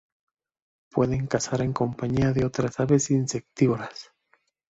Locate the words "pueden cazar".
0.89-1.61